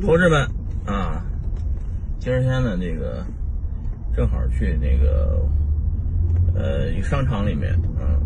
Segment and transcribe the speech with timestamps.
[0.00, 0.46] 同志们
[0.84, 1.24] 啊，
[2.18, 3.24] 今天呢，这个
[4.14, 5.42] 正好去那个
[6.54, 8.20] 呃一商场里面啊，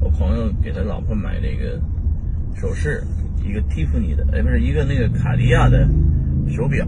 [0.00, 1.78] 我朋友给他老婆买这个
[2.56, 3.02] 首饰，
[3.44, 5.86] 一个蒂芙尼的，哎，不是一个那个卡地亚的
[6.48, 6.86] 手表，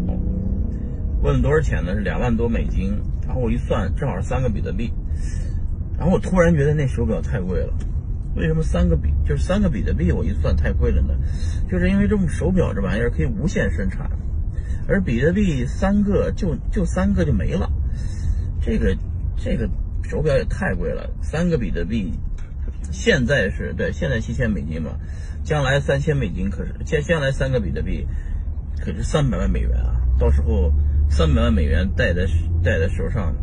[1.22, 1.94] 问多少钱呢？
[1.94, 2.94] 是两万多美金。
[3.26, 4.92] 然后我一算，正好三个比特币。
[5.96, 7.72] 然后我突然觉得那手表太贵了。
[8.36, 10.10] 为什么三个比就是三个比特币？
[10.10, 11.14] 我一算太贵了呢，
[11.70, 14.10] 就是因为这种手表这玩意儿可以无限生产，
[14.88, 17.70] 而比特币三个就就三个就没了。
[18.60, 18.96] 这个
[19.36, 19.68] 这个
[20.02, 22.12] 手表也太贵了，三个比特币
[22.90, 24.92] 现在是对现在七千美金嘛，
[25.44, 28.06] 将来三千美金可是将将来三个比特币
[28.80, 30.00] 可是三百万美元啊！
[30.18, 30.72] 到时候
[31.08, 32.26] 三百万美元戴在
[32.62, 33.34] 戴在手上，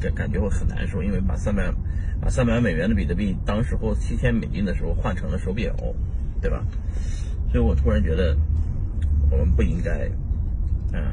[0.00, 1.72] 感感觉会很难受，因为把三百。
[2.20, 5.74] 把三百万美元的比特币，当时候七千美金的时候换成了手表，
[6.40, 6.64] 对吧？
[7.50, 8.34] 所以我突然觉得，
[9.30, 10.08] 我们不应该，
[10.92, 11.12] 嗯，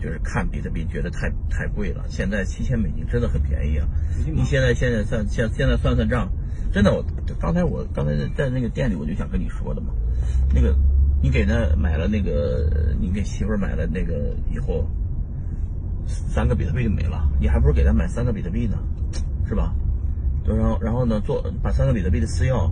[0.00, 2.04] 就是看比特币觉得太太贵了。
[2.08, 3.88] 现在七千美金真的很便宜啊！
[4.32, 6.30] 你现在现在算现现在算算账，
[6.72, 7.04] 真的，我
[7.40, 9.92] 刚才我刚才在那个店里我就想跟你说的嘛，
[10.54, 10.76] 那个
[11.20, 14.88] 你给他买了那个，你给媳妇买了那个以后，
[16.12, 18.78] 三个比特币就没了，你还不如给他买三个比特币呢，
[19.48, 19.74] 是吧？
[20.44, 21.20] 然后，然后呢？
[21.20, 22.68] 做把三个比特币的私钥，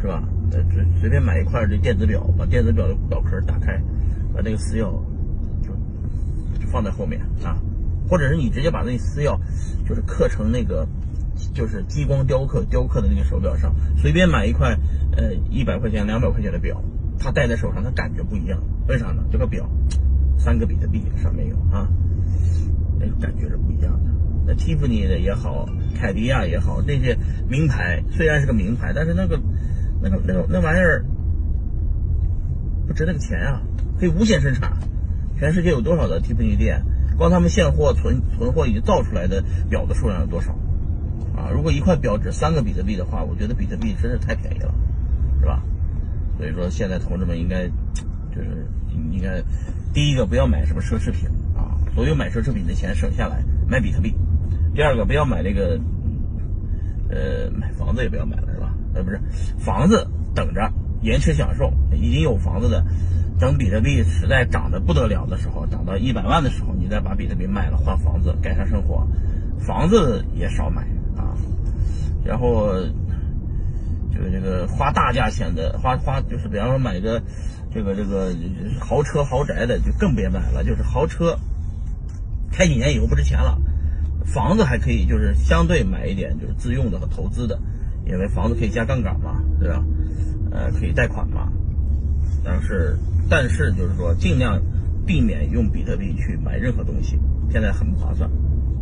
[0.00, 0.22] 是吧？
[0.50, 3.80] 呃，随随便买一块这电子表，把电子表的表壳打开，
[4.34, 4.90] 把那个私钥
[5.62, 5.70] 就
[6.60, 7.56] 就放在后面啊。
[8.08, 9.38] 或者是你直接把那私钥
[9.88, 10.86] 就是刻成那个
[11.54, 14.76] 就是激光雕刻雕刻的那个手表上，随便买一块
[15.16, 16.82] 呃一百块钱两百块钱的表，
[17.18, 18.60] 它戴在手上它感觉不一样。
[18.88, 19.22] 为啥呢？
[19.30, 19.68] 这个表
[20.36, 21.88] 三个比特币上面有啊，
[22.98, 24.10] 那个感觉是不一样的。
[24.46, 27.16] 那蒂芙尼的也好，凯迪亚也好，那些
[27.48, 29.40] 名牌虽然是个名牌，但是那个、
[30.02, 31.04] 那个、那个那玩意儿
[32.86, 33.62] 不值那个钱啊！
[33.98, 34.76] 可以无限生产，
[35.38, 36.84] 全世界有多少的蒂芙尼店？
[37.16, 40.52] 光他们现货存存货已经造出来的表的数量有多少？
[41.36, 41.48] 啊！
[41.52, 44.74] 如果一块表值三个比特币的话，我觉得比特币真是太便宜了，
[45.40, 45.62] 是吧？
[46.36, 47.70] 所以说，现在同志们应该
[48.34, 48.66] 就是
[49.12, 49.42] 应该
[49.92, 54.14] 第一个不要买什么奢侈品啊，所有买奢侈品的钱省下来买比特币。
[54.74, 55.78] 第二个不要买那个，
[57.08, 58.74] 呃，买房子也不要买了，是吧？
[58.94, 59.20] 呃，不是，
[59.58, 60.72] 房子等着
[61.02, 61.72] 延迟享受。
[61.92, 62.84] 已经有房子的，
[63.38, 69.06] 等比特币实在涨得不得了的时候，涨到一百万的时候，你再把比特币卖了换房子，改善生活。
[69.60, 70.82] 房子也少买
[71.16, 71.38] 啊。
[72.24, 72.72] 然后
[74.14, 77.20] 就是这个花大价钱的，花花就是比方说买个
[77.72, 78.32] 这个这个
[78.80, 80.62] 豪车豪宅的，就更别买了。
[80.62, 81.38] 就是豪车
[82.52, 83.58] 开几年以后不值钱了。
[84.24, 87.60] 房子还可以，就是相对买一点，就是自用的和投资的，
[88.06, 89.84] 因为房子可以加杠杆嘛，对吧？
[90.50, 91.52] 呃，可以贷款嘛。
[92.42, 92.96] 但是，
[93.28, 94.60] 但是就是说，尽量
[95.06, 97.18] 避免用比特币去买任何东西，
[97.50, 98.30] 现在很不划算。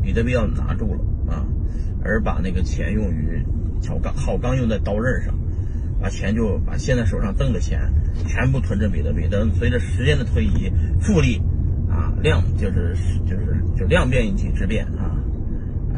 [0.01, 1.01] 比特币要拿住了
[1.33, 1.47] 啊，
[2.05, 3.43] 而把那个钱用于
[3.81, 5.35] 撬钢、好钢用在刀刃上，
[6.01, 7.81] 把钱就把现在手上挣的钱
[8.27, 9.27] 全部囤成比特币。
[9.29, 11.41] 等随着时间的推移，复利
[11.89, 12.95] 啊，量就是
[13.27, 15.19] 就是就量变引起质变啊。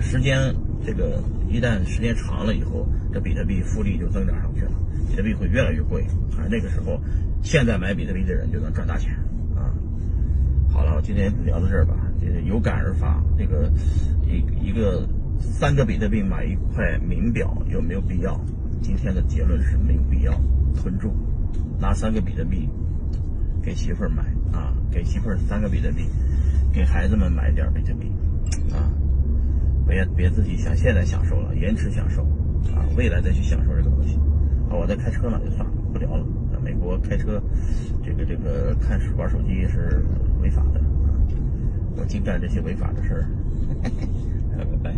[0.01, 4.73] 时间这个一旦时间长了以后，这比特币复利就增长上去了，
[5.11, 6.03] 比特币会越来越贵
[6.37, 6.47] 啊。
[6.51, 7.01] 那个时候，
[7.43, 9.13] 现在买比特币的人就能赚大钱
[9.55, 9.73] 啊。
[10.73, 11.95] 好了，今天聊到这儿吧。
[12.21, 13.71] 这个有感而发，这个
[14.27, 15.07] 一一个
[15.53, 18.39] 三个比特币买一块名表有没有必要？
[18.83, 20.33] 今天的结论是没有必要，
[20.75, 21.15] 囤住，
[21.79, 22.69] 拿三个比特币
[23.63, 26.05] 给媳妇儿买啊，给媳妇儿三个比特币，
[26.73, 28.13] 给孩子们买点比特币
[28.73, 28.93] 啊。
[29.87, 32.23] 别别自己想现在享受了，延迟享受，
[32.75, 34.17] 啊，未来再去享受这个东西。
[34.69, 36.27] 啊，我在开车呢，就算了，不聊了。
[36.53, 37.43] 在美国开车，
[38.03, 40.05] 这个这个看玩手机是
[40.43, 41.17] 违法的啊，
[41.97, 43.27] 我净干这些违法的事儿。
[44.57, 44.95] 拜拜